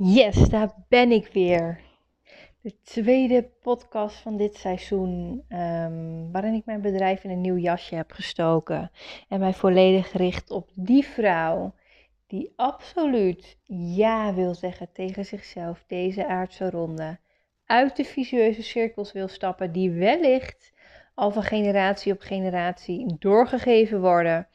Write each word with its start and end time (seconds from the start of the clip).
Yes, 0.00 0.48
daar 0.48 0.74
ben 0.88 1.10
ik 1.10 1.26
weer. 1.32 1.80
De 2.60 2.80
tweede 2.82 3.50
podcast 3.62 4.16
van 4.16 4.36
dit 4.36 4.56
seizoen, 4.56 5.44
ehm, 5.48 6.30
waarin 6.32 6.54
ik 6.54 6.64
mijn 6.64 6.80
bedrijf 6.80 7.24
in 7.24 7.30
een 7.30 7.40
nieuw 7.40 7.56
jasje 7.56 7.94
heb 7.94 8.12
gestoken 8.12 8.90
en 9.28 9.40
mij 9.40 9.52
volledig 9.52 10.12
richt 10.12 10.50
op 10.50 10.70
die 10.74 11.04
vrouw 11.04 11.74
die 12.26 12.52
absoluut 12.56 13.58
ja 13.96 14.34
wil 14.34 14.54
zeggen 14.54 14.92
tegen 14.92 15.24
zichzelf 15.24 15.84
deze 15.86 16.26
aardse 16.26 16.70
ronde, 16.70 17.18
uit 17.66 17.96
de 17.96 18.04
visueuze 18.04 18.62
cirkels 18.62 19.12
wil 19.12 19.28
stappen 19.28 19.72
die 19.72 19.90
wellicht 19.90 20.72
al 21.14 21.30
van 21.30 21.42
generatie 21.42 22.12
op 22.12 22.20
generatie 22.20 23.16
doorgegeven 23.18 24.00
worden 24.00 24.48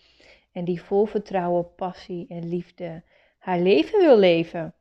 en 0.51 0.65
die 0.65 0.81
vol 0.81 1.05
vertrouwen, 1.05 1.75
passie 1.75 2.25
en 2.29 2.47
liefde 2.47 3.03
haar 3.37 3.59
leven 3.59 3.99
wil 3.99 4.17
leven. 4.17 4.73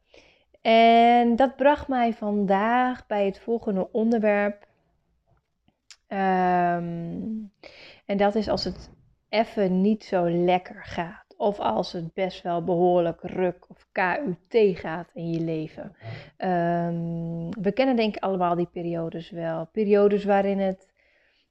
En 0.62 1.36
dat 1.36 1.56
bracht 1.56 1.88
mij 1.88 2.12
vandaag 2.12 3.06
bij 3.06 3.26
het 3.26 3.38
volgende 3.38 3.92
onderwerp. 3.92 4.66
Ehm, 6.06 7.30
en 8.06 8.16
dat 8.16 8.34
is 8.34 8.48
als 8.48 8.64
het 8.64 8.90
even 9.28 9.80
niet 9.80 10.04
zo 10.04 10.30
lekker 10.30 10.84
gaat. 10.84 11.34
Of 11.36 11.58
als 11.58 11.92
het 11.92 12.14
best 12.14 12.42
wel 12.42 12.64
behoorlijk 12.64 13.20
ruk 13.22 13.66
of 13.68 13.86
KUT 13.92 14.78
gaat 14.78 15.10
in 15.14 15.30
je 15.30 15.40
leven. 15.40 15.96
Ehm, 16.36 17.50
we 17.50 17.72
kennen 17.74 17.96
denk 17.96 18.16
ik 18.16 18.22
allemaal 18.22 18.54
die 18.54 18.68
periodes 18.72 19.30
wel. 19.30 19.66
Periodes 19.72 20.24
waarin 20.24 20.58
het 20.58 20.92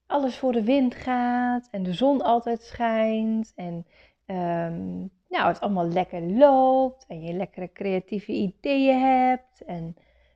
alles 0.05 0.37
voor 0.37 0.51
de 0.51 0.63
wind 0.63 0.95
gaat 0.95 1.67
en 1.71 1.83
de 1.83 1.93
zon 1.93 2.21
altijd 2.21 2.61
schijnt. 2.61 3.51
En 3.55 3.85
um, 4.31 5.11
nou, 5.29 5.47
het 5.47 5.59
allemaal 5.59 5.87
lekker 5.87 6.21
loopt 6.21 7.05
en 7.07 7.23
je 7.23 7.33
lekkere 7.33 7.71
creatieve 7.71 8.31
ideeën 8.31 8.99
hebt. 8.99 9.63
En 9.65 9.95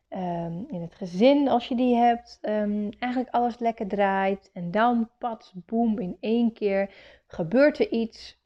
ehm, 0.10 0.64
in 0.68 0.82
het 0.82 0.96
gezin, 0.96 1.48
als 1.50 1.68
je 1.68 1.76
die 1.76 1.96
hebt, 1.96 2.40
um, 2.42 2.90
eigenlijk 3.00 3.34
alles 3.34 3.60
lekker 3.60 3.88
draait. 3.88 4.50
En 4.54 4.72
dan, 4.72 5.10
pats, 5.18 5.54
boem, 5.66 6.00
in 6.00 6.18
één 6.20 6.54
keer 6.54 6.90
gebeurt 7.28 7.80
er 7.80 7.92
iets 7.92 8.38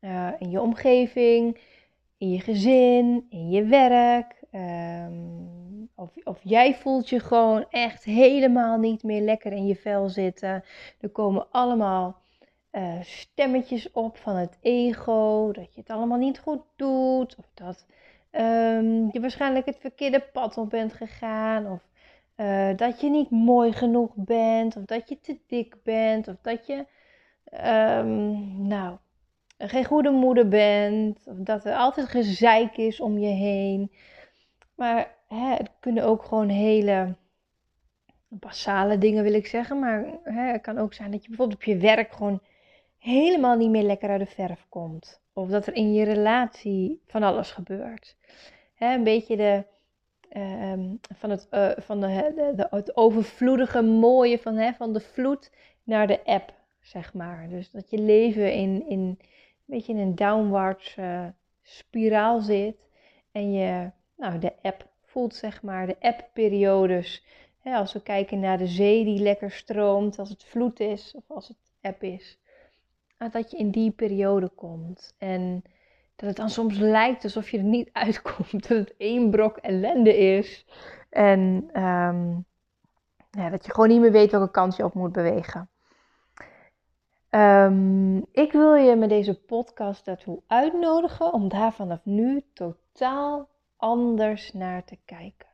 uh, 0.00 0.28
in 0.38 0.50
je 0.50 0.60
omgeving, 0.60 1.60
in 2.18 2.30
je 2.30 2.40
gezin, 2.40 3.26
in 3.28 3.50
je 3.50 3.64
werk. 3.64 4.42
Of, 5.94 6.10
of 6.24 6.40
jij 6.42 6.74
voelt 6.74 7.08
je 7.08 7.20
gewoon 7.20 7.66
echt 7.70 8.04
helemaal 8.04 8.78
niet 8.78 9.02
meer 9.02 9.20
lekker 9.20 9.52
in 9.52 9.66
je 9.66 9.76
vel 9.76 10.08
zitten. 10.08 10.64
Er 11.00 11.08
komen 11.08 11.50
allemaal 11.50 12.23
uh, 12.76 13.02
stemmetjes 13.02 13.90
op 13.92 14.16
van 14.16 14.36
het 14.36 14.58
ego, 14.60 15.52
dat 15.52 15.74
je 15.74 15.80
het 15.80 15.90
allemaal 15.90 16.18
niet 16.18 16.38
goed 16.38 16.62
doet, 16.76 17.36
of 17.38 17.46
dat 17.54 17.86
um, 18.30 19.08
je 19.12 19.20
waarschijnlijk 19.20 19.66
het 19.66 19.78
verkeerde 19.80 20.20
pad 20.20 20.56
op 20.56 20.70
bent 20.70 20.92
gegaan, 20.92 21.66
of 21.66 21.82
uh, 22.36 22.76
dat 22.76 23.00
je 23.00 23.10
niet 23.10 23.30
mooi 23.30 23.72
genoeg 23.72 24.12
bent, 24.14 24.76
of 24.76 24.84
dat 24.84 25.08
je 25.08 25.20
te 25.20 25.38
dik 25.46 25.76
bent, 25.82 26.28
of 26.28 26.36
dat 26.42 26.66
je, 26.66 26.86
um, 27.98 28.66
nou, 28.66 28.96
geen 29.58 29.84
goede 29.84 30.10
moeder 30.10 30.48
bent, 30.48 31.26
of 31.26 31.36
dat 31.36 31.64
er 31.64 31.74
altijd 31.74 32.08
gezeik 32.08 32.76
is 32.76 33.00
om 33.00 33.18
je 33.18 33.32
heen. 33.32 33.92
Maar 34.74 35.14
hè, 35.28 35.54
het 35.54 35.70
kunnen 35.80 36.04
ook 36.04 36.24
gewoon 36.24 36.48
hele 36.48 37.14
basale 38.28 38.98
dingen, 38.98 39.22
wil 39.22 39.34
ik 39.34 39.46
zeggen. 39.46 39.78
Maar 39.78 40.04
hè, 40.22 40.52
het 40.52 40.62
kan 40.62 40.78
ook 40.78 40.94
zijn 40.94 41.10
dat 41.10 41.22
je 41.22 41.28
bijvoorbeeld 41.28 41.58
op 41.58 41.64
je 41.64 41.76
werk 41.76 42.12
gewoon 42.12 42.40
helemaal 43.04 43.56
niet 43.56 43.70
meer 43.70 43.82
lekker 43.82 44.10
uit 44.10 44.20
de 44.20 44.26
verf 44.26 44.66
komt. 44.68 45.20
Of 45.32 45.48
dat 45.48 45.66
er 45.66 45.74
in 45.74 45.92
je 45.92 46.04
relatie 46.04 47.02
van 47.06 47.22
alles 47.22 47.50
gebeurt. 47.50 48.16
Hè, 48.74 48.94
een 48.94 49.04
beetje 49.04 49.36
de, 49.36 49.64
uh, 50.32 50.90
van, 51.16 51.30
het, 51.30 51.46
uh, 51.50 51.70
van 51.76 52.00
de, 52.00 52.32
de, 52.56 52.66
het 52.70 52.96
overvloedige 52.96 53.82
mooie 53.82 54.38
van, 54.38 54.56
hè, 54.56 54.72
van 54.72 54.92
de 54.92 55.00
vloed 55.00 55.52
naar 55.82 56.06
de 56.06 56.24
app, 56.24 56.52
zeg 56.80 57.14
maar. 57.14 57.48
Dus 57.48 57.70
dat 57.70 57.90
je 57.90 57.98
leven 57.98 58.52
in, 58.52 58.88
in 58.88 59.00
een 59.00 59.18
beetje 59.64 59.92
in 59.92 59.98
een 59.98 60.14
downwards 60.14 60.96
uh, 60.96 61.26
spiraal 61.62 62.40
zit. 62.40 62.88
En 63.32 63.52
je 63.52 63.90
nou, 64.16 64.38
de 64.38 64.52
app 64.62 64.88
voelt, 65.02 65.34
zeg 65.34 65.62
maar, 65.62 65.86
de 65.86 65.96
app-periodes. 66.00 67.24
als 67.62 67.92
we 67.92 68.02
kijken 68.02 68.40
naar 68.40 68.58
de 68.58 68.66
zee 68.66 69.04
die 69.04 69.20
lekker 69.20 69.50
stroomt, 69.50 70.18
als 70.18 70.28
het 70.28 70.44
vloed 70.44 70.80
is 70.80 71.14
of 71.16 71.24
als 71.28 71.48
het 71.48 71.72
app 71.80 72.02
is 72.02 72.38
dat 73.32 73.50
je 73.50 73.56
in 73.56 73.70
die 73.70 73.90
periode 73.90 74.48
komt. 74.48 75.14
En 75.18 75.64
dat 76.16 76.28
het 76.28 76.36
dan 76.36 76.50
soms 76.50 76.78
lijkt 76.78 77.24
alsof 77.24 77.50
je 77.50 77.58
er 77.58 77.64
niet 77.64 77.90
uitkomt. 78.06 78.68
Dat 78.68 78.78
het 78.78 78.94
één 78.96 79.30
brok 79.30 79.56
ellende 79.56 80.16
is. 80.16 80.66
En 81.10 81.70
um, 81.82 82.44
ja, 83.30 83.50
dat 83.50 83.64
je 83.64 83.70
gewoon 83.70 83.88
niet 83.88 84.00
meer 84.00 84.12
weet 84.12 84.30
welke 84.30 84.50
kant 84.50 84.76
je 84.76 84.84
op 84.84 84.94
moet 84.94 85.12
bewegen. 85.12 85.68
Um, 87.30 88.26
ik 88.32 88.52
wil 88.52 88.74
je 88.74 88.96
met 88.96 89.08
deze 89.08 89.40
podcast 89.40 90.04
daartoe 90.04 90.42
uitnodigen 90.46 91.32
om 91.32 91.48
daar 91.48 91.72
vanaf 91.72 92.04
nu 92.04 92.44
totaal 92.52 93.48
anders 93.76 94.52
naar 94.52 94.84
te 94.84 94.98
kijken. 95.04 95.48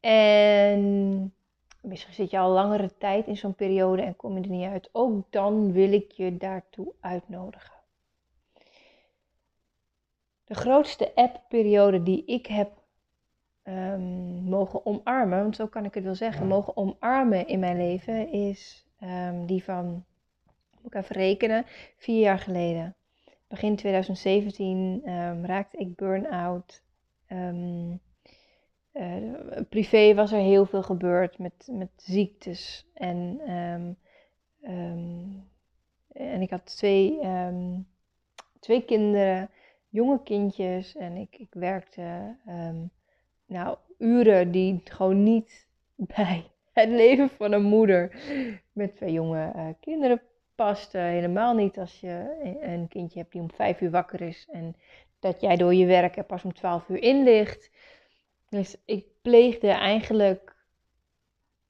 En 0.00 1.34
Misschien 1.82 2.14
zit 2.14 2.30
je 2.30 2.38
al 2.38 2.50
langere 2.50 2.96
tijd 2.98 3.26
in 3.26 3.36
zo'n 3.36 3.54
periode 3.54 4.02
en 4.02 4.16
kom 4.16 4.36
je 4.36 4.42
er 4.42 4.48
niet 4.48 4.68
uit. 4.68 4.88
Ook 4.92 5.32
dan 5.32 5.72
wil 5.72 5.92
ik 5.92 6.12
je 6.12 6.36
daartoe 6.36 6.92
uitnodigen. 7.00 7.74
De 10.44 10.54
grootste 10.54 11.14
app-periode 11.14 12.02
die 12.02 12.24
ik 12.24 12.46
heb 12.46 12.70
um, 13.64 14.42
mogen 14.44 14.86
omarmen, 14.86 15.42
want 15.42 15.56
zo 15.56 15.66
kan 15.66 15.84
ik 15.84 15.94
het 15.94 16.04
wel 16.04 16.14
zeggen, 16.14 16.46
mogen 16.46 16.76
omarmen 16.76 17.46
in 17.46 17.58
mijn 17.58 17.76
leven, 17.76 18.28
is 18.32 18.86
um, 19.00 19.46
die 19.46 19.64
van, 19.64 20.04
moet 20.80 20.94
ik 20.94 21.02
even 21.02 21.16
rekenen, 21.16 21.64
vier 21.96 22.20
jaar 22.20 22.38
geleden. 22.38 22.94
Begin 23.48 23.76
2017 23.76 24.78
um, 24.78 25.00
ehm, 25.04 25.44
raakte 25.44 25.76
ik 25.76 25.94
burn-out. 25.94 26.82
Uh, 28.94 29.60
privé 29.68 30.14
was 30.14 30.32
er 30.32 30.38
heel 30.38 30.66
veel 30.66 30.82
gebeurd 30.82 31.38
met, 31.38 31.68
met 31.70 31.90
ziektes. 31.96 32.90
En, 32.94 33.40
um, 33.50 33.96
um, 34.70 35.50
en 36.12 36.42
ik 36.42 36.50
had 36.50 36.66
twee, 36.66 37.26
um, 37.26 37.86
twee 38.60 38.84
kinderen, 38.84 39.50
jonge 39.88 40.22
kindjes. 40.22 40.96
En 40.96 41.16
ik, 41.16 41.36
ik 41.38 41.54
werkte 41.54 42.36
nou, 43.46 43.76
uren 43.98 44.50
die 44.50 44.80
gewoon 44.84 45.22
niet 45.22 45.66
bij 46.16 46.50
het 46.72 46.88
leven 46.88 47.30
van 47.30 47.52
een 47.52 47.62
moeder 47.62 48.22
met 48.72 48.96
twee 48.96 49.12
jonge 49.12 49.52
uh, 49.56 49.66
kinderen 49.80 50.22
pasten. 50.54 51.02
Helemaal 51.02 51.54
niet 51.54 51.78
als 51.78 52.00
je 52.00 52.40
een 52.60 52.88
kindje 52.88 53.18
hebt 53.18 53.32
die 53.32 53.40
om 53.40 53.50
vijf 53.50 53.80
uur 53.80 53.90
wakker 53.90 54.20
is. 54.20 54.48
En 54.50 54.76
dat 55.18 55.40
jij 55.40 55.56
door 55.56 55.74
je 55.74 55.86
werk 55.86 56.16
er 56.16 56.24
pas 56.24 56.44
om 56.44 56.54
twaalf 56.54 56.88
uur 56.88 57.02
in 57.02 57.22
ligt. 57.22 57.70
Dus 58.52 58.76
ik 58.84 59.06
pleegde 59.22 59.68
eigenlijk 59.68 60.56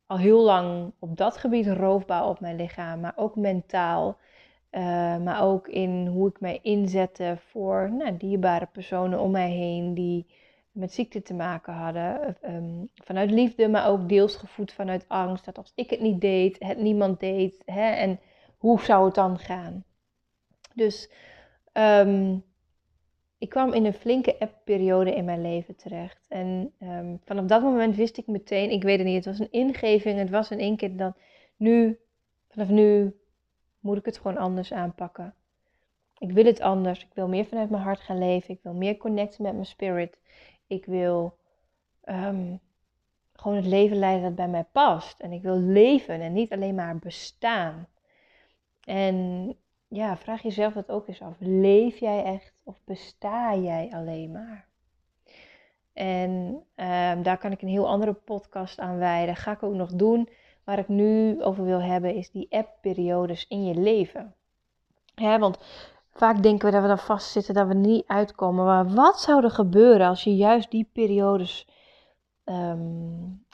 al 0.06 0.18
heel 0.18 0.42
lang 0.42 0.92
op 0.98 1.16
dat 1.16 1.36
gebied 1.36 1.66
roofbouw 1.66 2.28
op 2.28 2.40
mijn 2.40 2.56
lichaam, 2.56 3.00
maar 3.00 3.12
ook 3.16 3.36
mentaal. 3.36 4.18
Uh, 4.70 4.82
maar 5.16 5.42
ook 5.42 5.68
in 5.68 6.06
hoe 6.06 6.28
ik 6.28 6.40
mij 6.40 6.58
inzette 6.62 7.36
voor 7.38 7.92
nou, 7.92 8.16
dierbare 8.16 8.66
personen 8.66 9.20
om 9.20 9.30
mij 9.30 9.50
heen 9.50 9.94
die 9.94 10.26
met 10.70 10.92
ziekte 10.92 11.22
te 11.22 11.34
maken 11.34 11.72
hadden. 11.72 12.36
Um, 12.42 12.88
vanuit 12.94 13.30
liefde, 13.30 13.68
maar 13.68 13.88
ook 13.88 14.08
deels 14.08 14.36
gevoed 14.36 14.72
vanuit 14.72 15.04
angst. 15.08 15.44
Dat 15.44 15.58
als 15.58 15.72
ik 15.74 15.90
het 15.90 16.00
niet 16.00 16.20
deed, 16.20 16.56
het 16.58 16.78
niemand 16.78 17.20
deed. 17.20 17.62
Hè, 17.64 17.90
en 17.90 18.20
hoe 18.58 18.80
zou 18.80 19.04
het 19.04 19.14
dan 19.14 19.38
gaan? 19.38 19.84
Dus 20.74 21.10
um, 21.72 22.44
ik 23.42 23.48
kwam 23.48 23.72
in 23.72 23.84
een 23.84 23.94
flinke 23.94 24.38
app-periode 24.38 25.14
in 25.14 25.24
mijn 25.24 25.42
leven 25.42 25.76
terecht. 25.76 26.26
En 26.28 26.74
um, 26.80 27.20
vanaf 27.24 27.44
dat 27.44 27.62
moment 27.62 27.96
wist 27.96 28.16
ik 28.16 28.26
meteen, 28.26 28.70
ik 28.70 28.82
weet 28.82 28.98
het 28.98 29.06
niet, 29.06 29.24
het 29.24 29.24
was 29.24 29.38
een 29.38 29.50
ingeving, 29.50 30.18
het 30.18 30.30
was 30.30 30.50
één 30.50 30.76
keer 30.76 30.96
dan, 30.96 31.14
nu, 31.56 31.98
vanaf 32.48 32.68
nu 32.68 33.16
moet 33.80 33.96
ik 33.96 34.04
het 34.04 34.16
gewoon 34.16 34.36
anders 34.36 34.72
aanpakken. 34.72 35.34
Ik 36.18 36.30
wil 36.30 36.44
het 36.44 36.60
anders, 36.60 37.02
ik 37.02 37.14
wil 37.14 37.28
meer 37.28 37.44
vanuit 37.44 37.70
mijn 37.70 37.82
hart 37.82 38.00
gaan 38.00 38.18
leven, 38.18 38.54
ik 38.54 38.62
wil 38.62 38.74
meer 38.74 38.96
connecten 38.96 39.42
met 39.42 39.52
mijn 39.52 39.66
spirit. 39.66 40.18
Ik 40.66 40.84
wil 40.84 41.38
um, 42.04 42.60
gewoon 43.32 43.56
het 43.56 43.66
leven 43.66 43.96
leiden 43.96 44.22
dat 44.22 44.34
bij 44.34 44.48
mij 44.48 44.66
past. 44.72 45.20
En 45.20 45.32
ik 45.32 45.42
wil 45.42 45.58
leven 45.58 46.20
en 46.20 46.32
niet 46.32 46.52
alleen 46.52 46.74
maar 46.74 46.98
bestaan. 46.98 47.88
En 48.84 49.56
ja, 49.92 50.16
vraag 50.16 50.42
jezelf 50.42 50.72
dat 50.72 50.90
ook 50.90 51.08
eens 51.08 51.22
af. 51.22 51.36
Leef 51.38 51.98
jij 51.98 52.24
echt 52.24 52.52
of 52.62 52.80
besta 52.84 53.56
jij 53.56 53.90
alleen 53.94 54.32
maar? 54.32 54.66
En 55.92 56.30
um, 56.76 57.22
daar 57.22 57.38
kan 57.38 57.52
ik 57.52 57.62
een 57.62 57.68
heel 57.68 57.88
andere 57.88 58.12
podcast 58.12 58.78
aan 58.78 58.98
wijden. 58.98 59.36
Ga 59.36 59.52
ik 59.52 59.62
ook 59.62 59.74
nog 59.74 59.90
doen. 59.90 60.28
Waar 60.64 60.78
ik 60.78 60.88
nu 60.88 61.42
over 61.42 61.64
wil 61.64 61.82
hebben 61.82 62.14
is 62.14 62.30
die 62.30 62.46
app-periodes 62.50 63.46
in 63.48 63.64
je 63.64 63.74
leven. 63.74 64.34
Ja, 65.14 65.38
want 65.38 65.58
vaak 66.12 66.42
denken 66.42 66.66
we 66.66 66.72
dat 66.72 66.82
we 66.82 66.88
dan 66.88 66.98
vastzitten, 66.98 67.54
dat 67.54 67.66
we 67.66 67.74
niet 67.74 68.06
uitkomen. 68.06 68.64
Maar 68.64 68.88
wat 68.88 69.20
zou 69.20 69.44
er 69.44 69.50
gebeuren 69.50 70.06
als 70.06 70.24
je 70.24 70.36
juist 70.36 70.70
die 70.70 70.90
periodes 70.92 71.66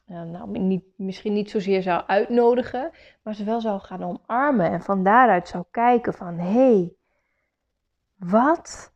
ehm, 0.09 0.31
nou, 0.31 0.59
niet, 0.59 0.85
misschien 0.97 1.33
niet 1.33 1.51
zozeer 1.51 1.83
zou 1.83 2.03
uitnodigen, 2.07 2.91
maar 3.23 3.35
ze 3.35 3.45
wel 3.45 3.61
zou 3.61 3.81
gaan 3.81 4.03
omarmen 4.03 4.71
en 4.71 4.83
van 4.83 5.03
daaruit 5.03 5.49
zou 5.49 5.65
kijken 5.71 6.15
van 6.15 6.39
hé, 6.39 6.53
hey, 6.53 6.93
wat 8.17 8.93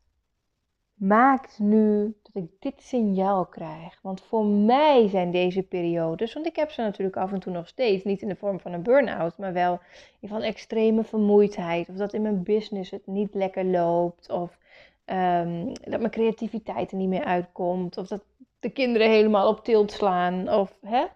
maakt 0.95 1.59
nu 1.59 2.15
dat 2.23 2.43
ik 2.43 2.51
dit 2.59 2.83
signaal 2.83 3.47
krijg? 3.47 3.99
Want 4.03 4.21
voor 4.21 4.47
mij 4.47 5.09
zijn 5.09 5.31
deze 5.31 5.63
periodes, 5.63 6.35
want 6.35 6.47
ik 6.47 6.57
heb 6.57 6.71
ze 6.71 6.81
natuurlijk 6.81 7.17
af 7.17 7.33
en 7.33 7.41
toe 7.41 7.53
nog 7.53 7.69
steeds, 7.69 8.05
niet 8.05 8.23
in 8.23 8.29
de 8.29 8.37
vorm 8.37 8.61
van 8.61 8.73
een 8.73 8.83
burn-out, 8.83 9.39
maar 9.39 9.53
wel 9.53 9.81
van 10.23 10.43
extreme 10.43 11.05
vermoeidheid, 11.05 11.89
of 11.89 11.97
dat 11.97 12.13
in 12.13 12.23
mijn 12.23 12.43
business 12.43 12.91
het 12.91 13.07
niet 13.07 13.35
lekker 13.35 13.65
loopt, 13.65 14.31
of 14.31 14.59
ehm, 15.05 15.67
dat 15.67 16.01
mijn 16.01 16.11
creativiteit 16.11 16.91
er 16.91 16.97
niet 16.97 17.09
meer 17.09 17.25
uitkomt, 17.25 17.97
of 17.97 18.07
dat 18.07 18.25
de 18.63 18.71
kinderen 18.71 19.11
helemaal 19.11 19.49
op 19.49 19.65
tilt 19.65 19.93
slaan, 19.93 20.49
of 20.49 20.79
hè, 20.81 21.07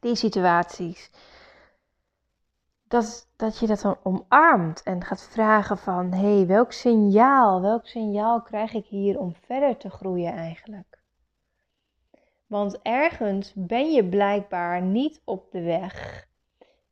die 0.00 0.14
situaties 0.14 1.10
dat, 2.90 3.28
dat 3.36 3.58
je 3.58 3.66
dat 3.66 3.80
dan 3.80 3.96
omarmt 4.02 4.82
en 4.82 5.04
gaat 5.04 5.22
vragen 5.22 5.78
van, 5.78 6.12
hé, 6.12 6.36
hey, 6.36 6.46
welk 6.46 6.72
signaal, 6.72 7.60
welk 7.60 7.86
signaal 7.86 8.42
krijg 8.42 8.72
ik 8.72 8.86
hier 8.86 9.18
om 9.18 9.34
verder 9.34 9.76
te 9.76 9.90
groeien 9.90 10.32
eigenlijk? 10.32 10.98
Want 12.46 12.82
ergens 12.82 13.52
ben 13.54 13.92
je 13.92 14.08
blijkbaar 14.08 14.82
niet 14.82 15.22
op 15.24 15.50
de 15.50 15.60
weg 15.60 16.26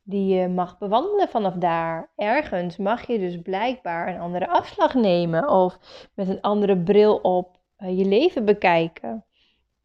die 0.03 0.35
je 0.35 0.49
mag 0.49 0.79
bewandelen 0.79 1.29
vanaf 1.29 1.55
daar. 1.55 2.11
Ergens 2.17 2.77
mag 2.77 3.07
je 3.07 3.19
dus 3.19 3.43
blijkbaar 3.43 4.09
een 4.09 4.21
andere 4.21 4.49
afslag 4.49 4.95
nemen 4.95 5.49
of 5.49 5.79
met 6.15 6.29
een 6.29 6.41
andere 6.41 6.79
bril 6.79 7.17
op 7.17 7.59
eh, 7.77 7.99
je 7.99 8.05
leven 8.05 8.45
bekijken. 8.45 9.25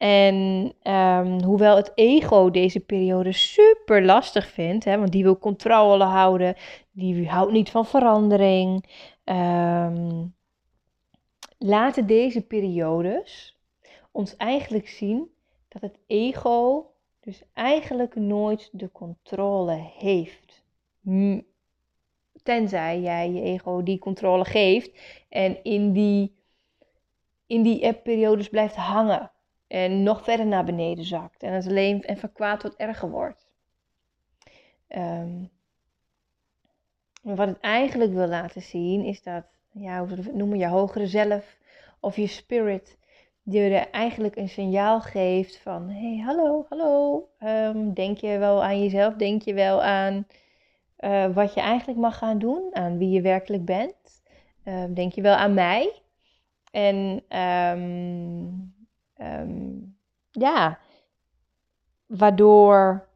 En 0.04 0.74
ehm, 0.82 1.42
hoewel 1.44 1.76
het 1.76 1.92
ego 1.96 2.52
deze 2.52 2.80
periode 2.80 3.32
super 3.32 4.06
lastig 4.06 4.48
vindt, 4.48 4.86
hè, 4.86 4.98
want 4.98 5.12
die 5.12 5.24
wil 5.24 5.38
controle 5.38 6.04
houden, 6.04 6.56
die 6.92 7.30
houdt 7.30 7.52
niet 7.52 7.70
van 7.70 7.86
verandering, 7.86 8.86
um, 9.24 10.36
laten 11.58 12.08
deze 12.08 12.42
periodes 12.42 13.58
ons 14.12 14.36
eigenlijk 14.36 14.88
zien 14.88 15.32
dat 15.68 15.82
het 15.82 16.00
ego 16.08 16.86
dus 17.20 17.44
eigenlijk 17.54 18.16
nooit 18.16 18.70
de 18.72 18.92
controle 18.92 19.92
heeft. 19.98 20.64
Tenzij 22.44 23.02
jij 23.02 23.32
je 23.32 23.42
ego 23.42 23.84
die 23.84 24.00
controle 24.00 24.46
geeft 24.46 24.92
en 25.30 25.64
in 25.64 25.92
die, 25.92 26.36
in 27.48 27.62
die 27.62 27.94
periodes 27.94 28.50
blijft 28.50 28.76
hangen 28.76 29.32
en 29.74 30.04
nog 30.04 30.24
verder 30.24 30.46
naar 30.46 30.64
beneden 30.64 31.06
zakt 31.06 31.44
en 31.44 31.54
het 31.54 31.68
alleen 31.68 32.04
en 32.04 32.18
van 32.18 32.31
kwaad 32.31 32.60
tot 32.60 32.75
erger 32.75 33.10
wordt. 33.10 33.48
Um, 34.90 35.50
wat 37.22 37.48
het 37.48 37.60
eigenlijk 37.60 38.14
wil 38.14 38.28
laten 38.28 38.62
zien 38.62 39.04
is 39.04 39.24
dat, 39.24 39.44
ja, 39.72 40.00
hoe 40.00 40.08
zullen 40.08 40.24
we 40.24 40.30
het 40.30 40.40
noemen, 40.40 40.58
je 40.58 40.68
hogere 40.68 41.08
zelf 41.08 41.58
of 42.00 42.16
je 42.16 42.28
spirit, 42.28 42.98
die 43.44 43.62
er 43.62 43.90
eigenlijk 43.90 44.36
een 44.36 44.50
signaal 44.50 45.02
geeft 45.02 45.58
van, 45.58 45.90
hey, 45.90 46.22
hallo, 46.26 46.66
hallo, 46.69 47.28
um, 47.40 47.94
denk 47.94 48.18
je 48.18 48.38
wel 48.38 48.64
aan 48.64 48.81
jezelf, 48.81 49.14
denk 49.14 49.42
je 49.42 49.54
wel 49.54 49.84
aan 49.84 50.28
uh, 51.00 51.34
wat 51.34 51.54
je 51.54 51.62
eigenlijk 51.62 52.00
mag 52.00 52.18
gaan 52.18 52.40
doen, 52.40 52.69
aan 52.72 52.98
wie 52.98 53.10
je 53.10 53.22
werkelijk 53.22 53.66
bent, 53.66 54.24
um, 54.66 54.94
denk 54.94 55.14
je 55.14 55.22
wel 55.22 55.36
aan 55.36 55.54
mij. 55.54 56.02
En 56.72 57.24
um, 57.40 58.81
um, 59.24 59.98
ja, 60.31 60.80
waardoor 62.06 63.08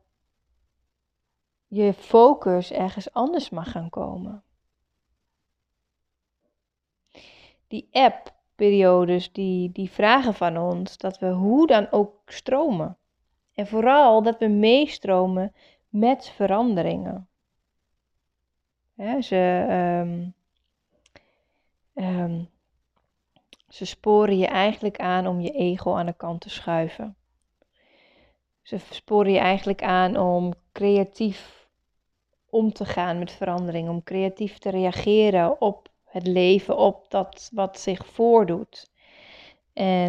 je 1.67 1.93
focus 1.93 2.71
ergens 2.71 3.13
anders 3.13 3.49
mag 3.49 3.71
gaan 3.71 3.89
komen. 3.89 4.43
Die 7.67 7.87
app-periodes, 7.91 9.31
die, 9.31 9.71
die 9.71 9.91
vragen 9.91 10.33
van 10.33 10.57
ons 10.57 10.97
dat 10.97 11.19
we 11.19 11.27
hoe 11.27 11.67
dan 11.67 11.91
ook 11.91 12.21
stromen. 12.25 12.97
En 13.53 13.67
vooral 13.67 14.21
dat 14.23 14.37
we 14.37 14.47
meestromen 14.47 15.53
met 15.89 16.29
veranderingen. 16.29 17.27
ze, 19.19 19.65
um, 20.03 20.33
um, 21.93 22.49
ze 23.67 23.85
sporen 23.85 24.37
je 24.37 24.47
eigenlijk 24.47 24.97
aan 24.97 25.27
om 25.27 25.41
je 25.41 25.51
ego 25.51 25.95
aan 25.95 26.05
de 26.05 26.13
kant 26.13 26.41
te 26.41 26.49
schuiven. 26.49 27.15
Ze 28.61 28.77
sporen 28.89 29.31
je 29.31 29.39
eigenlijk 29.39 29.83
aan 29.83 30.17
om 30.17 30.53
creatief 30.71 31.67
om 32.49 32.73
te 32.73 32.85
gaan 32.85 33.19
met 33.19 33.31
verandering, 33.31 33.89
om 33.89 34.03
creatief 34.03 34.57
te 34.57 34.69
reageren 34.69 35.61
op 35.61 35.89
het 36.03 36.27
leven, 36.27 36.77
op 36.77 37.05
dat 37.09 37.49
wat 37.53 37.79
zich 37.79 38.05
voordoet. 38.05 38.89
En 39.73 40.03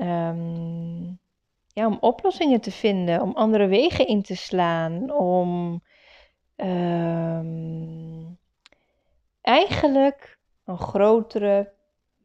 um, 0.00 1.18
ja, 1.72 1.86
om 1.86 1.98
oplossingen 2.00 2.60
te 2.60 2.70
vinden, 2.70 3.22
om 3.22 3.32
andere 3.34 3.66
wegen 3.66 4.06
in 4.06 4.22
te 4.22 4.36
slaan, 4.36 5.12
om 5.12 5.82
um, 6.56 8.38
eigenlijk 9.40 10.38
een 10.64 10.78
grotere 10.78 11.72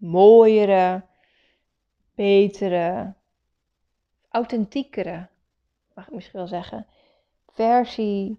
mooiere, 0.03 1.03
betere, 2.15 3.13
authentiekere, 4.29 5.27
mag 5.93 6.07
ik 6.07 6.13
misschien 6.13 6.39
wel 6.39 6.47
zeggen, 6.47 6.87
versie 7.47 8.37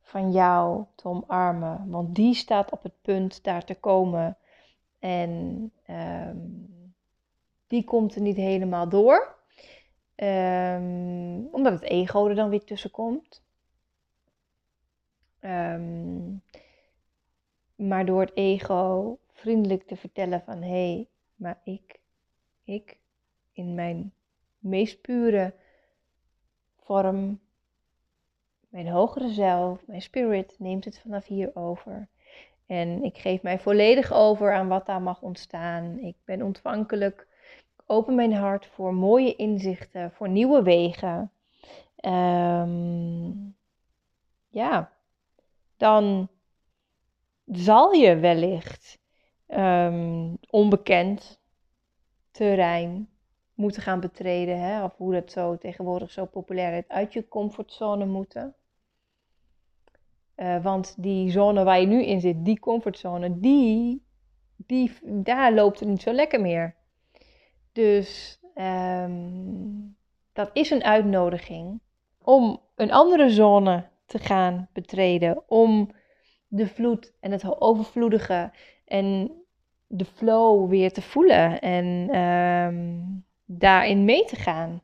van 0.00 0.32
jou 0.32 0.84
te 0.94 1.08
omarmen. 1.08 1.90
Want 1.90 2.14
die 2.14 2.34
staat 2.34 2.70
op 2.70 2.82
het 2.82 3.02
punt 3.02 3.44
daar 3.44 3.64
te 3.64 3.74
komen. 3.74 4.36
En 4.98 5.72
ehm, 5.86 6.38
die 7.66 7.84
komt 7.84 8.14
er 8.14 8.20
niet 8.20 8.36
helemaal 8.36 8.88
door. 8.88 9.34
Um, 10.16 11.48
omdat 11.52 11.72
het 11.72 11.82
ego 11.82 12.28
er 12.28 12.34
dan 12.34 12.48
weer 12.48 12.64
tussen 12.64 12.90
komt. 12.90 13.42
Ehm, 15.40 16.36
maar 17.74 18.06
door 18.06 18.20
het 18.20 18.34
ego 18.34 19.18
vriendelijk 19.34 19.82
te 19.82 19.96
vertellen 19.96 20.42
van 20.42 20.62
hé, 20.62 20.68
hey, 20.68 21.08
maar 21.34 21.60
ik, 21.64 22.00
ik 22.64 22.98
in 23.52 23.74
mijn 23.74 24.12
meest 24.58 25.00
pure 25.00 25.54
vorm, 26.76 27.40
mijn 28.68 28.88
hogere 28.88 29.28
zelf, 29.28 29.86
mijn 29.86 30.02
spirit 30.02 30.56
neemt 30.58 30.84
het 30.84 30.98
vanaf 30.98 31.26
hier 31.26 31.50
over. 31.54 32.08
En 32.66 33.02
ik 33.02 33.18
geef 33.18 33.42
mij 33.42 33.58
volledig 33.58 34.12
over 34.12 34.54
aan 34.54 34.68
wat 34.68 34.86
daar 34.86 35.02
mag 35.02 35.22
ontstaan. 35.22 35.98
Ik 35.98 36.16
ben 36.24 36.42
ontvankelijk. 36.42 37.26
Ik 37.76 37.82
open 37.86 38.14
mijn 38.14 38.32
hart 38.32 38.66
voor 38.66 38.94
mooie 38.94 39.36
inzichten, 39.36 40.12
voor 40.12 40.28
nieuwe 40.28 40.62
wegen. 40.62 41.32
Um, 42.04 43.56
ja, 44.48 44.92
dan 45.76 46.28
zal 47.46 47.92
je 47.92 48.16
wellicht 48.16 48.98
um, 49.56 50.36
onbekend 50.50 51.40
terrein 52.30 53.08
moeten 53.54 53.82
gaan 53.82 54.00
betreden. 54.00 54.60
Hè? 54.60 54.84
Of 54.84 54.96
hoe 54.96 55.12
dat 55.12 55.30
zo 55.30 55.56
tegenwoordig 55.56 56.10
zo 56.10 56.24
populair 56.24 56.78
is, 56.78 56.88
uit 56.88 57.12
je 57.12 57.28
comfortzone 57.28 58.06
moeten. 58.06 58.54
Uh, 60.36 60.62
want 60.62 60.94
die 61.02 61.30
zone 61.30 61.64
waar 61.64 61.80
je 61.80 61.86
nu 61.86 62.04
in 62.04 62.20
zit, 62.20 62.44
die 62.44 62.60
comfortzone, 62.60 63.40
die, 63.40 64.04
die, 64.56 64.92
daar 65.02 65.52
loopt 65.52 65.80
het 65.80 65.88
niet 65.88 66.02
zo 66.02 66.12
lekker 66.12 66.40
meer. 66.40 66.74
Dus 67.72 68.40
um, 68.54 69.96
dat 70.32 70.50
is 70.52 70.70
een 70.70 70.84
uitnodiging 70.84 71.80
om 72.22 72.60
een 72.74 72.92
andere 72.92 73.30
zone 73.30 73.88
te 74.06 74.18
gaan 74.18 74.68
betreden. 74.72 75.42
Om 75.48 75.90
de 76.48 76.66
vloed 76.66 77.12
en 77.20 77.32
het 77.32 77.60
overvloedige 77.60 78.52
en 78.84 79.30
de 79.96 80.04
flow 80.04 80.68
weer 80.68 80.92
te 80.92 81.02
voelen 81.02 81.60
en 81.60 82.16
um, 82.18 83.24
daarin 83.44 84.04
mee 84.04 84.24
te 84.24 84.36
gaan. 84.36 84.82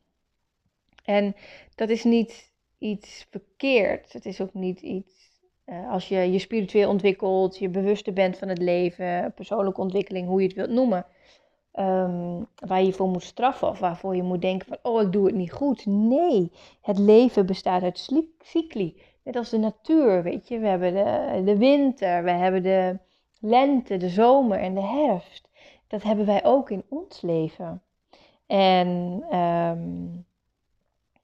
En 1.04 1.34
dat 1.74 1.88
is 1.88 2.04
niet 2.04 2.52
iets 2.78 3.26
verkeerd. 3.30 4.12
Het 4.12 4.26
is 4.26 4.40
ook 4.40 4.54
niet 4.54 4.80
iets. 4.80 5.18
Uh, 5.66 5.90
als 5.90 6.08
je 6.08 6.32
je 6.32 6.38
spiritueel 6.38 6.88
ontwikkelt, 6.88 7.58
je 7.58 7.68
bewuster 7.68 8.12
bent 8.12 8.38
van 8.38 8.48
het 8.48 8.58
leven, 8.58 9.32
persoonlijke 9.34 9.80
ontwikkeling, 9.80 10.28
hoe 10.28 10.40
je 10.40 10.46
het 10.46 10.56
wilt 10.56 10.70
noemen. 10.70 11.06
Um, 11.74 12.46
waar 12.54 12.82
je 12.82 12.92
voor 12.92 13.08
moet 13.08 13.22
straffen 13.22 13.68
of 13.68 13.78
waarvoor 13.78 14.16
je 14.16 14.22
moet 14.22 14.42
denken 14.42 14.66
van, 14.66 14.78
oh, 14.82 15.02
ik 15.02 15.12
doe 15.12 15.26
het 15.26 15.34
niet 15.34 15.52
goed. 15.52 15.86
Nee, 15.86 16.52
het 16.80 16.98
leven 16.98 17.46
bestaat 17.46 17.82
uit 17.82 18.10
cycli. 18.38 19.02
Net 19.24 19.36
als 19.36 19.50
de 19.50 19.58
natuur, 19.58 20.22
weet 20.22 20.48
je. 20.48 20.58
We 20.58 20.66
hebben 20.66 20.94
de, 20.94 21.42
de 21.44 21.58
winter, 21.58 22.24
we 22.24 22.30
hebben 22.30 22.62
de, 22.62 22.98
lente, 23.40 23.96
de 23.96 24.08
zomer 24.08 24.58
en 24.58 24.74
de 24.74 24.82
herfst, 24.82 25.48
dat 25.86 26.02
hebben 26.02 26.26
wij 26.26 26.44
ook 26.44 26.70
in 26.70 26.84
ons 26.88 27.20
leven. 27.20 27.82
En 28.46 29.22
ehm, 29.30 30.08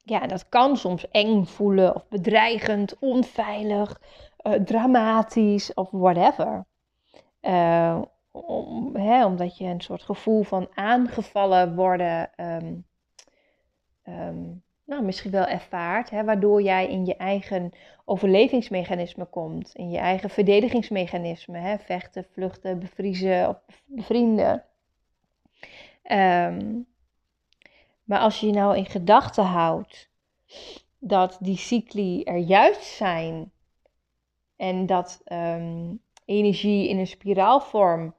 ja, 0.03 0.27
dat 0.27 0.49
kan 0.49 0.77
soms 0.77 1.11
eng 1.11 1.45
voelen 1.45 1.95
of 1.95 2.09
bedreigend, 2.09 2.99
onveilig, 2.99 4.01
uh, 4.43 4.53
dramatisch 4.53 5.75
of 5.75 5.91
whatever. 5.91 6.67
Uh, 7.41 8.03
om, 8.31 8.97
hè, 8.97 9.25
omdat 9.25 9.59
je 9.59 9.65
een 9.65 9.81
soort 9.81 10.03
gevoel 10.03 10.43
van 10.43 10.69
aangevallen 10.75 11.75
worden 11.75 12.31
um, 12.37 12.87
um, 14.05 14.65
nou, 14.87 15.03
misschien 15.03 15.31
wel 15.31 15.47
ervaart, 15.47 16.11
hè, 16.11 16.25
waardoor 16.25 16.63
jij 16.63 16.89
in 16.89 17.05
je 17.05 17.17
eigen 17.17 17.73
overlevingsmechanisme 18.05 19.25
komt, 19.25 19.75
in 19.75 19.91
je 19.91 19.99
eigen 19.99 20.31
verdedigingsmechanisme, 20.31 21.59
hè, 21.59 21.79
vechten, 21.79 22.27
vluchten, 22.33 22.79
bevriezen 22.79 23.49
of 23.49 23.83
bevrienden. 23.87 24.65
Um, 26.11 26.87
maar 28.05 28.21
als 28.21 28.41
je 28.41 28.47
je 28.47 28.53
nou 28.53 28.77
in 28.77 28.87
gedachten 28.87 29.45
houdt 29.45 30.11
dat 30.99 31.39
die 31.41 31.57
cycli 31.57 32.23
er 32.23 32.39
juist 32.39 32.83
zijn 32.83 33.53
en 34.57 34.87
dat 34.87 35.21
um, 35.25 36.01
energie 36.25 36.89
in 36.89 36.99
een 36.99 37.07
spiraalvorm 37.07 38.15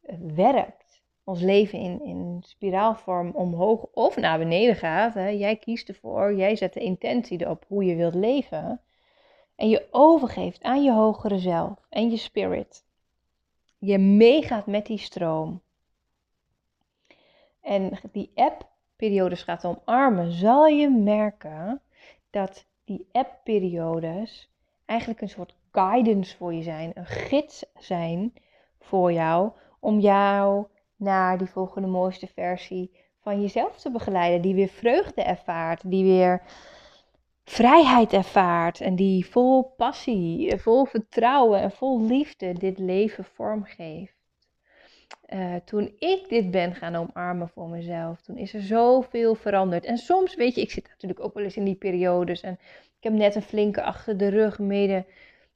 eh, 0.00 0.16
werkt, 0.20 0.87
ons 1.28 1.40
leven 1.40 1.78
in, 1.78 2.04
in 2.04 2.42
spiraalvorm 2.46 3.30
omhoog 3.30 3.86
of 3.92 4.16
naar 4.16 4.38
beneden 4.38 4.76
gaat, 4.76 5.14
hè, 5.14 5.28
jij 5.28 5.56
kiest 5.56 5.88
ervoor, 5.88 6.34
jij 6.34 6.56
zet 6.56 6.72
de 6.72 6.80
intentie 6.80 7.40
erop 7.40 7.64
hoe 7.68 7.84
je 7.84 7.96
wilt 7.96 8.14
leven. 8.14 8.80
En 9.56 9.68
je 9.68 9.88
overgeeft 9.90 10.62
aan 10.62 10.82
je 10.82 10.92
hogere 10.92 11.38
zelf 11.38 11.86
en 11.88 12.10
je 12.10 12.16
spirit, 12.16 12.84
je 13.78 13.98
meegaat 13.98 14.66
met 14.66 14.86
die 14.86 14.98
stroom. 14.98 15.60
En 17.60 17.98
die 18.12 18.30
app 18.34 18.68
periodes 18.96 19.42
gaat 19.42 19.64
omarmen, 19.64 20.32
zal 20.32 20.66
je 20.66 20.88
merken 20.88 21.80
dat 22.30 22.66
die 22.84 23.08
app-periodes 23.12 24.50
eigenlijk 24.84 25.20
een 25.20 25.28
soort 25.28 25.54
guidance 25.72 26.36
voor 26.36 26.54
je 26.54 26.62
zijn, 26.62 26.90
een 26.94 27.06
gids 27.06 27.64
zijn 27.78 28.32
voor 28.80 29.12
jou, 29.12 29.50
om 29.80 30.00
jou 30.00 30.66
naar 30.98 31.38
die 31.38 31.46
volgende 31.46 31.88
mooiste 31.88 32.26
versie 32.26 32.90
van 33.20 33.40
jezelf 33.40 33.76
te 33.80 33.90
begeleiden, 33.90 34.40
die 34.40 34.54
weer 34.54 34.68
vreugde 34.68 35.22
ervaart, 35.22 35.90
die 35.90 36.04
weer 36.04 36.42
vrijheid 37.44 38.12
ervaart 38.12 38.80
en 38.80 38.96
die 38.96 39.26
vol 39.26 39.62
passie, 39.76 40.56
vol 40.56 40.84
vertrouwen 40.84 41.60
en 41.60 41.70
vol 41.70 42.02
liefde 42.02 42.52
dit 42.52 42.78
leven 42.78 43.24
vormgeeft. 43.24 44.16
Uh, 45.28 45.54
toen 45.64 45.92
ik 45.98 46.28
dit 46.28 46.50
ben 46.50 46.74
gaan 46.74 46.96
omarmen 46.96 47.48
voor 47.48 47.68
mezelf, 47.68 48.20
toen 48.20 48.36
is 48.36 48.54
er 48.54 48.60
zoveel 48.60 49.34
veranderd. 49.34 49.84
En 49.84 49.96
soms, 49.96 50.34
weet 50.34 50.54
je, 50.54 50.60
ik 50.60 50.70
zit 50.70 50.88
natuurlijk 50.88 51.24
ook 51.24 51.34
wel 51.34 51.44
eens 51.44 51.56
in 51.56 51.64
die 51.64 51.74
periodes. 51.74 52.40
En 52.40 52.52
ik 52.98 53.04
heb 53.04 53.12
net 53.12 53.34
een 53.34 53.42
flinke 53.42 53.82
achter 53.82 54.16
de 54.16 54.28
rug, 54.28 54.58
mede, 54.58 55.04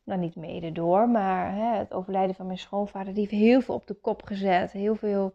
nou 0.05 0.21
niet 0.21 0.37
mede 0.37 0.73
door, 0.73 1.09
maar 1.09 1.55
hè, 1.55 1.79
het 1.79 1.93
overlijden 1.93 2.35
van 2.35 2.47
mijn 2.47 2.59
schoonvader, 2.59 3.15
die 3.15 3.27
heeft 3.29 3.43
heel 3.43 3.61
veel 3.61 3.75
op 3.75 3.87
de 3.87 3.95
kop 3.95 4.23
gezet. 4.23 4.73
Heel 4.73 4.95
veel 4.95 5.35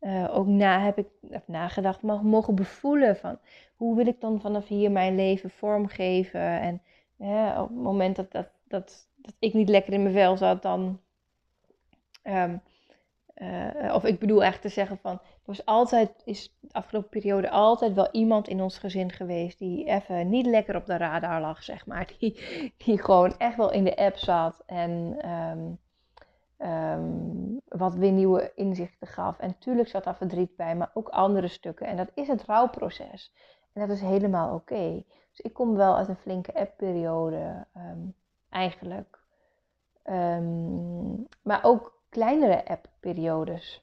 uh, 0.00 0.36
ook 0.36 0.46
na 0.46 0.80
heb 0.80 0.98
ik 0.98 1.08
heb 1.30 1.48
nagedacht, 1.48 2.02
mogen, 2.02 2.26
mogen 2.26 2.54
bevoelen 2.54 3.16
van 3.16 3.38
hoe 3.76 3.96
wil 3.96 4.06
ik 4.06 4.20
dan 4.20 4.40
vanaf 4.40 4.68
hier 4.68 4.90
mijn 4.90 5.14
leven 5.14 5.50
vormgeven. 5.50 6.40
En 6.40 6.82
op 7.60 7.68
het 7.68 7.76
moment 7.82 8.16
dat, 8.16 8.32
dat, 8.32 8.48
dat, 8.68 9.08
dat 9.16 9.34
ik 9.38 9.54
niet 9.54 9.68
lekker 9.68 9.92
in 9.92 10.02
mijn 10.02 10.14
vel 10.14 10.36
zat, 10.36 10.62
dan. 10.62 11.00
Um, 12.24 12.60
uh, 13.36 13.94
of 13.94 14.04
ik 14.04 14.18
bedoel 14.18 14.44
echt 14.44 14.62
te 14.62 14.68
zeggen 14.68 14.98
van, 14.98 15.12
er 15.12 15.40
was 15.44 15.66
altijd, 15.66 16.22
is 16.24 16.56
de 16.60 16.72
afgelopen 16.72 17.10
periode 17.10 17.50
altijd 17.50 17.94
wel 17.94 18.08
iemand 18.10 18.48
in 18.48 18.62
ons 18.62 18.78
gezin 18.78 19.12
geweest 19.12 19.58
die 19.58 19.84
even 19.84 20.28
niet 20.28 20.46
lekker 20.46 20.76
op 20.76 20.86
de 20.86 20.96
radar 20.96 21.40
lag, 21.40 21.62
zeg 21.62 21.86
maar. 21.86 22.12
Die, 22.18 22.40
die 22.76 23.02
gewoon 23.02 23.38
echt 23.38 23.56
wel 23.56 23.72
in 23.72 23.84
de 23.84 23.96
app 23.96 24.16
zat 24.16 24.62
en 24.66 25.18
um, 25.30 25.78
um, 26.68 27.60
wat 27.68 27.94
weer 27.94 28.12
nieuwe 28.12 28.52
inzichten 28.54 29.06
gaf. 29.06 29.38
En 29.38 29.58
tuurlijk 29.58 29.88
zat 29.88 30.04
daar 30.04 30.16
verdriet 30.16 30.56
bij, 30.56 30.76
maar 30.76 30.90
ook 30.94 31.08
andere 31.08 31.48
stukken. 31.48 31.86
En 31.86 31.96
dat 31.96 32.10
is 32.14 32.28
het 32.28 32.44
rouwproces. 32.44 33.32
En 33.72 33.86
dat 33.86 33.96
is 33.96 34.02
helemaal 34.02 34.54
oké. 34.54 35.04
Dus 35.30 35.40
ik 35.40 35.52
kom 35.52 35.76
wel 35.76 35.96
uit 35.96 36.08
een 36.08 36.16
flinke 36.16 36.54
app-periode, 36.54 37.66
um, 37.76 38.14
eigenlijk. 38.48 39.20
maar 41.42 41.60
ook 41.62 42.01
kleinere 42.12 42.64
app-periodes 42.66 43.82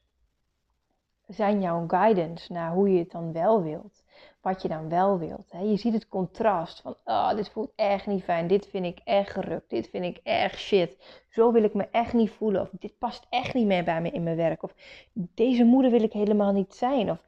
zijn 1.27 1.61
jouw 1.61 1.83
guidance 1.87 2.53
naar 2.53 2.71
hoe 2.71 2.93
je 2.93 2.99
het 2.99 3.11
dan 3.11 3.31
wel 3.33 3.63
wilt. 3.63 4.03
Wat 4.41 4.61
je 4.61 4.67
dan 4.67 4.89
wel 4.89 5.19
wilt. 5.19 5.51
Je 5.63 5.77
ziet 5.77 5.93
het 5.93 6.07
contrast 6.07 6.81
van, 6.81 6.95
oh, 7.05 7.35
dit 7.35 7.49
voelt 7.49 7.71
echt 7.75 8.07
niet 8.07 8.23
fijn. 8.23 8.47
Dit 8.47 8.67
vind 8.67 8.85
ik 8.85 8.99
echt 9.03 9.31
gerukt. 9.31 9.69
Dit 9.69 9.89
vind 9.89 10.05
ik 10.05 10.19
echt 10.23 10.59
shit. 10.59 11.23
Zo 11.29 11.51
wil 11.51 11.63
ik 11.63 11.73
me 11.73 11.87
echt 11.91 12.13
niet 12.13 12.31
voelen. 12.31 12.61
Of 12.61 12.69
dit 12.71 12.97
past 12.97 13.27
echt 13.29 13.53
niet 13.53 13.65
meer 13.65 13.83
bij 13.83 14.01
me 14.01 14.09
in 14.09 14.23
mijn 14.23 14.35
werk. 14.35 14.63
Of 14.63 14.73
deze 15.13 15.63
moeder 15.63 15.91
wil 15.91 16.03
ik 16.03 16.13
helemaal 16.13 16.51
niet 16.51 16.75
zijn. 16.75 17.11
Of 17.11 17.23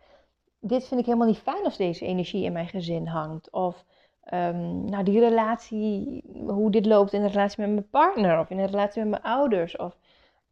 dit 0.60 0.88
vind 0.88 1.00
ik 1.00 1.06
helemaal 1.06 1.28
niet 1.28 1.38
fijn 1.38 1.64
als 1.64 1.78
deze 1.78 2.06
energie 2.06 2.44
in 2.44 2.54
mijn 2.54 2.68
gezin 2.68 3.08
hangt. 3.08 3.52
Of 3.52 3.86
um, 4.34 4.86
nou, 4.86 5.04
die 5.04 5.20
relatie, 5.20 6.24
hoe 6.48 6.72
dit 6.72 6.86
loopt 6.86 7.14
in 7.14 7.22
de 7.22 7.28
relatie 7.28 7.62
met 7.62 7.74
mijn 7.74 7.90
partner. 7.90 8.40
Of 8.40 8.50
in 8.50 8.58
de 8.58 8.66
relatie 8.66 9.02
met 9.02 9.10
mijn 9.10 9.36
ouders. 9.36 9.78
Of 9.78 9.98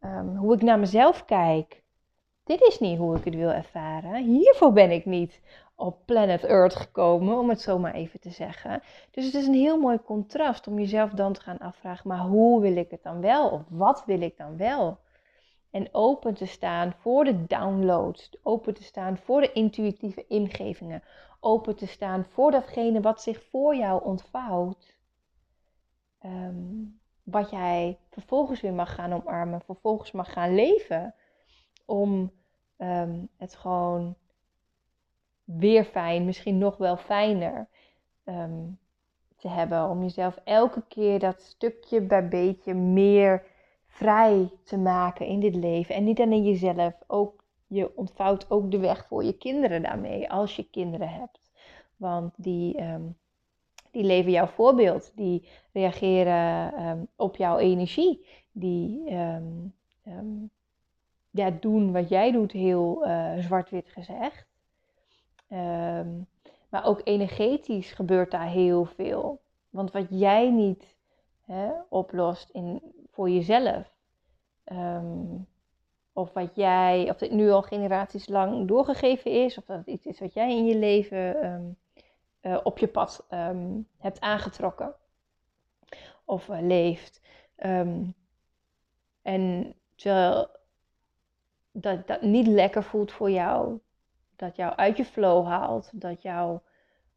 Ehm, 0.00 0.36
hoe 0.36 0.54
ik 0.54 0.62
naar 0.62 0.78
mezelf 0.78 1.24
kijk. 1.24 1.82
Dit 2.44 2.60
is 2.60 2.78
niet 2.78 2.98
hoe 2.98 3.16
ik 3.16 3.24
het 3.24 3.34
wil 3.34 3.50
ervaren. 3.50 4.24
Hiervoor 4.24 4.72
ben 4.72 4.90
ik 4.90 5.04
niet 5.04 5.40
op 5.74 6.06
planet 6.06 6.44
Earth 6.44 6.74
gekomen, 6.74 7.38
om 7.38 7.48
het 7.48 7.60
zo 7.60 7.78
maar 7.78 7.94
even 7.94 8.20
te 8.20 8.30
zeggen. 8.30 8.82
Dus 9.10 9.24
het 9.24 9.34
is 9.34 9.46
een 9.46 9.54
heel 9.54 9.80
mooi 9.80 9.98
contrast 10.02 10.66
om 10.66 10.78
jezelf 10.78 11.10
dan 11.10 11.32
te 11.32 11.40
gaan 11.40 11.58
afvragen, 11.58 12.08
maar 12.08 12.20
hoe 12.20 12.60
wil 12.60 12.76
ik 12.76 12.90
het 12.90 13.02
dan 13.02 13.20
wel? 13.20 13.50
Of 13.50 13.62
wat 13.68 14.04
wil 14.06 14.20
ik 14.20 14.36
dan 14.36 14.56
wel? 14.56 14.98
En 15.70 15.88
open 15.92 16.34
te 16.34 16.46
staan 16.46 16.92
voor 16.92 17.24
de 17.24 17.46
downloads, 17.46 18.30
open 18.42 18.74
te 18.74 18.82
staan 18.82 19.18
voor 19.18 19.40
de 19.40 19.52
intuïtieve 19.52 20.24
ingevingen, 20.26 21.02
open 21.40 21.76
te 21.76 21.86
staan 21.86 22.24
voor 22.24 22.50
datgene 22.50 23.00
wat 23.00 23.22
zich 23.22 23.42
voor 23.50 23.76
jou 23.76 24.04
ontvouwt. 24.04 24.98
Um, 26.24 26.99
wat 27.30 27.50
jij 27.50 27.98
vervolgens 28.10 28.60
weer 28.60 28.72
mag 28.72 28.94
gaan 28.94 29.12
omarmen, 29.12 29.60
vervolgens 29.60 30.12
mag 30.12 30.32
gaan 30.32 30.54
leven. 30.54 31.14
Om 31.84 32.32
ehm, 32.76 33.24
het 33.36 33.56
gewoon 33.56 34.16
weer 35.44 35.84
fijn, 35.84 36.24
misschien 36.24 36.58
nog 36.58 36.76
wel 36.76 36.96
fijner 36.96 37.68
ehm, 38.24 38.68
te 39.36 39.48
hebben. 39.48 39.88
Om 39.88 40.02
jezelf 40.02 40.38
elke 40.44 40.82
keer 40.88 41.18
dat 41.18 41.42
stukje 41.42 42.00
bij 42.00 42.28
beetje 42.28 42.74
meer 42.74 43.46
vrij 43.86 44.50
te 44.64 44.78
maken 44.78 45.26
in 45.26 45.40
dit 45.40 45.54
leven. 45.54 45.94
En 45.94 46.04
niet 46.04 46.20
alleen 46.20 46.44
jezelf, 46.44 46.94
ook 47.06 47.44
je 47.66 47.96
ontvouwt 47.96 48.50
ook 48.50 48.70
de 48.70 48.78
weg 48.78 49.06
voor 49.06 49.24
je 49.24 49.36
kinderen 49.38 49.82
daarmee, 49.82 50.30
als 50.30 50.56
je 50.56 50.70
kinderen 50.70 51.08
hebt. 51.08 51.40
Want 51.96 52.34
die, 52.36 52.76
ehm, 52.76 53.02
die 53.90 54.04
leven 54.04 54.30
jouw 54.30 54.46
voorbeeld, 54.46 55.12
die 55.14 55.48
reageren 55.72 56.82
um, 56.86 57.08
op 57.16 57.36
jouw 57.36 57.58
energie, 57.58 58.26
die 58.52 59.10
um, 59.10 59.74
um, 60.06 60.50
ja, 61.30 61.50
doen 61.50 61.92
wat 61.92 62.08
jij 62.08 62.32
doet, 62.32 62.52
heel 62.52 63.06
uh, 63.06 63.38
zwart-wit 63.38 63.88
gezegd. 63.88 64.46
maar 66.68 66.84
ook 66.84 67.00
energetisch 67.04 67.92
gebeurt 67.92 68.30
daar 68.30 68.48
heel 68.48 68.84
veel. 68.84 69.40
Want 69.70 69.90
wat 69.90 70.06
jij 70.08 70.50
niet 70.50 70.96
hè, 71.44 71.70
oplost 71.88 72.50
in, 72.50 72.82
voor 73.10 73.30
jezelf, 73.30 73.92
of 76.12 76.32
wat 76.32 76.54
jij, 76.54 77.10
of 77.10 77.16
dit 77.16 77.30
nu 77.30 77.50
al 77.50 77.62
generaties 77.62 78.28
lang 78.28 78.68
doorgegeven 78.68 79.30
is, 79.30 79.58
of 79.58 79.64
dat 79.64 79.78
het 79.78 79.86
iets 79.86 80.06
is 80.06 80.20
wat 80.20 80.32
jij 80.32 80.56
in 80.56 80.64
je 80.64 80.76
leven 80.76 81.76
uh, 82.42 82.60
op 82.62 82.78
je 82.78 82.88
pad 82.88 83.26
um, 83.30 83.88
hebt 83.98 84.20
aangetrokken 84.20 84.94
of 86.24 86.48
uh, 86.48 86.60
leeft. 86.60 87.20
Um, 87.56 88.14
en 89.22 89.74
terwijl 89.94 90.48
dat, 91.72 92.06
dat 92.06 92.22
niet 92.22 92.46
lekker 92.46 92.82
voelt 92.82 93.12
voor 93.12 93.30
jou, 93.30 93.78
dat 94.36 94.56
jou 94.56 94.74
uit 94.76 94.96
je 94.96 95.04
flow 95.04 95.46
haalt, 95.46 96.00
dat 96.00 96.22
jou 96.22 96.58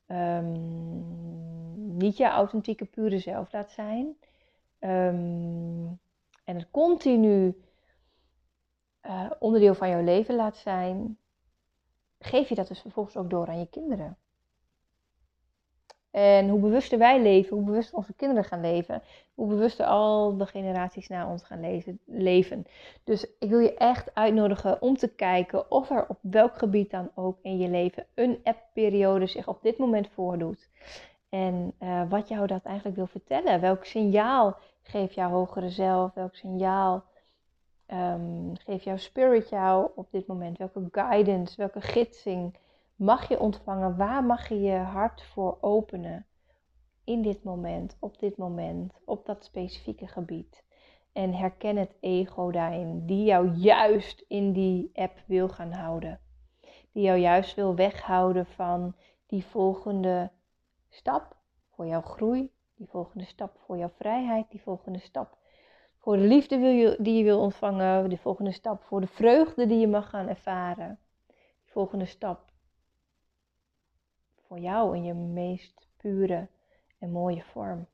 um, 0.08 1.98
niet 1.98 2.18
je 2.18 2.28
authentieke 2.28 2.86
pure 2.86 3.20
zelf 3.20 3.52
laat 3.52 3.72
zijn. 3.72 4.18
en 6.44 6.56
het 6.56 6.68
continu 6.72 7.64
uh, 9.06 9.32
onderdeel 9.40 9.76
van 9.76 9.90
jouw 9.90 10.04
leven 10.04 10.36
laat 10.36 10.58
zijn, 10.58 11.18
geef 12.20 12.50
je 12.50 12.56
dat 12.56 12.68
dus 12.68 12.80
vervolgens 12.80 13.18
ook 13.18 13.30
door 13.30 13.48
aan 13.48 13.60
je 13.60 13.70
kinderen. 13.70 14.18
En 16.14 16.50
hoe 16.50 16.60
bewuster 16.60 16.98
wij 16.98 17.22
leven, 17.22 17.58
hoe 17.58 17.66
bewuster 17.66 17.98
onze 17.98 18.14
kinderen 18.14 18.44
gaan 18.44 18.62
leven, 18.62 19.02
hoe 19.34 19.48
bewuster 19.48 19.86
al 19.86 20.38
de 20.38 20.46
generaties 20.46 21.08
na 21.08 21.30
ons 21.30 21.44
gaan 21.44 21.60
leven, 21.60 22.00
leven. 22.06 22.66
Dus 23.04 23.26
ik 23.40 23.50
wil 23.50 23.60
je 23.60 23.74
echt 23.74 24.16
uitnodigen 24.16 24.82
om 24.82 24.98
te 24.98 25.08
kijken 25.08 25.72
of 25.72 25.90
er 25.90 26.06
op 26.08 26.18
welk 26.22 26.58
gebied 26.58 26.92
dan 26.92 27.12
ook 27.16 27.38
in 27.42 27.58
je 27.58 27.70
leven 27.70 28.06
een 28.14 28.40
app-periode 28.44 29.28
zich 29.28 29.48
op 29.48 29.62
dit 29.62 29.78
moment 29.78 30.08
voordoet. 30.08 30.70
En 31.30 31.74
uh, 31.80 32.02
wat 32.10 32.28
jou 32.28 32.48
dat 32.48 32.64
eigenlijk 32.64 32.96
wil 32.96 33.08
vertellen. 33.08 33.62
Welk 33.62 33.86
signaal 33.86 34.58
geeft 34.82 35.14
jouw 35.14 35.30
hogere 35.30 35.70
zelf? 35.70 36.14
Welk 36.14 36.36
signaal 36.36 37.04
um, 37.88 38.52
geeft 38.66 38.84
jouw 38.84 38.98
spirit 38.98 39.50
jou 39.50 39.90
op 39.96 40.08
dit 40.12 40.28
moment? 40.28 40.58
Welke 40.58 40.88
guidance, 40.92 41.58
welke 41.58 41.82
gidsing 41.82 42.56
mag 42.96 43.28
je 43.28 43.40
ontvangen? 43.40 43.98
Waar 43.98 44.24
mag 44.24 44.50
je 44.50 44.62
je 44.62 44.78
hart 44.78 45.24
voor 45.24 45.58
openen? 45.62 46.26
In 47.04 47.22
dit 47.22 47.44
moment, 47.44 47.98
op 48.00 48.20
dit 48.20 48.38
moment, 48.38 48.94
op 49.06 49.26
dat 49.26 49.44
specifieke 49.46 50.08
gebied. 50.08 50.64
En 51.14 51.34
herken 51.34 51.76
het 51.78 51.96
ego 52.00 52.52
daarin, 52.52 53.06
die 53.06 53.24
jou 53.26 53.48
juist 53.48 54.26
in 54.28 54.54
die 54.54 54.90
app 54.94 55.20
wil 55.26 55.50
gaan 55.50 55.72
houden. 55.72 56.20
Die 56.92 57.04
jou 57.04 57.18
juist 57.18 57.56
wil 57.56 57.76
weghouden 57.76 58.46
van 58.46 58.96
die 59.28 59.46
volgende 59.46 60.32
stap 60.90 61.36
voor 61.72 61.86
jouw 61.86 62.02
groei, 62.02 62.52
die 62.76 62.88
volgende 62.88 63.26
stap 63.26 63.58
voor 63.66 63.78
jouw 63.78 63.92
vrijheid, 63.96 64.52
die 64.52 64.62
volgende 64.62 65.00
stap 65.00 65.38
voor 66.04 66.18
de 66.18 66.24
liefde 66.24 66.96
die 67.00 67.18
je 67.18 67.24
wil 67.24 67.40
ontvangen, 67.40 68.10
die 68.10 68.20
volgende 68.20 68.52
stap 68.52 68.84
voor 68.84 69.02
de 69.02 69.08
vreugde 69.08 69.66
die 69.66 69.80
je 69.80 69.88
mag 69.88 70.10
gaan 70.10 70.28
ervaren, 70.28 71.00
die 71.64 71.72
volgende 71.72 72.06
stap 72.06 72.53
jou 74.60 74.96
in 74.96 75.04
je 75.04 75.14
meest 75.14 75.88
pure 75.98 76.48
en 77.00 77.12
mooie 77.12 77.44
vorm. 77.44 77.88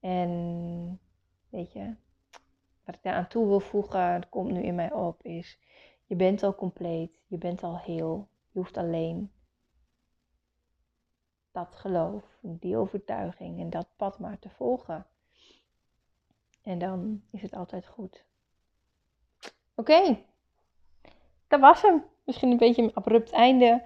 En 0.00 1.00
weet 1.48 1.72
je, 1.72 1.94
wat 2.84 2.94
ik 2.94 3.02
daar 3.02 3.14
aan 3.14 3.28
toe 3.28 3.46
wil 3.46 3.60
voegen, 3.60 4.20
dat 4.20 4.28
komt 4.28 4.50
nu 4.50 4.62
in 4.62 4.74
mij 4.74 4.92
op, 4.92 5.22
is 5.22 5.58
je 6.06 6.16
bent 6.16 6.42
al 6.42 6.54
compleet, 6.54 7.10
je 7.26 7.38
bent 7.38 7.62
al 7.62 7.78
heel, 7.78 8.28
je 8.50 8.58
hoeft 8.58 8.76
alleen 8.76 9.30
dat 11.52 11.74
geloof, 11.74 12.24
die 12.40 12.76
overtuiging 12.76 13.60
en 13.60 13.70
dat 13.70 13.86
pad 13.96 14.18
maar 14.18 14.38
te 14.38 14.50
volgen. 14.50 15.06
En 16.62 16.78
dan 16.78 17.22
is 17.30 17.42
het 17.42 17.54
altijd 17.54 17.86
goed. 17.86 18.24
Oké, 19.74 20.18
dat 21.48 21.60
was 21.60 21.82
hem. 21.82 22.04
Misschien 22.24 22.50
een 22.50 22.56
beetje 22.56 22.82
een 22.82 22.94
abrupt 22.94 23.30
einde, 23.30 23.84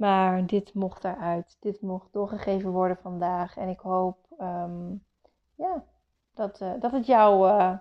maar 0.00 0.46
dit 0.46 0.74
mocht 0.74 1.04
eruit. 1.04 1.56
Dit 1.60 1.80
mocht 1.80 2.12
doorgegeven 2.12 2.70
worden 2.70 2.96
vandaag. 2.96 3.56
En 3.56 3.68
ik 3.68 3.78
hoop 3.78 4.16
ehm, 4.38 4.94
ja, 5.54 5.84
dat, 6.34 6.60
uh, 6.60 6.72
dat 6.80 6.92
het 6.92 7.06
jou, 7.06 7.48
uh, 7.48 7.78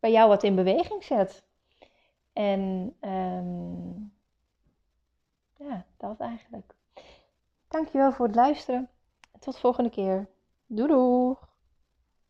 bij 0.00 0.12
jou 0.12 0.28
wat 0.28 0.42
in 0.42 0.54
beweging 0.54 1.04
zet. 1.04 1.44
En 2.32 2.94
um, 3.00 4.12
ja, 5.56 5.84
dat 5.96 6.20
eigenlijk. 6.20 6.74
Dankjewel 7.68 8.12
voor 8.12 8.26
het 8.26 8.34
luisteren. 8.34 8.88
Tot 9.38 9.54
de 9.54 9.60
volgende 9.60 9.90
keer. 9.90 10.28
Doei! 10.66 11.34